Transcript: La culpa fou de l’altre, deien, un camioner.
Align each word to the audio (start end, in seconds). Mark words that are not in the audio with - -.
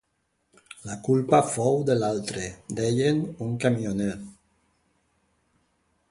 La 0.91 0.95
culpa 1.07 1.41
fou 1.49 1.77
de 1.89 1.97
l’altre, 2.03 2.47
deien, 2.79 3.19
un 3.49 3.53
camioner. 3.67 4.11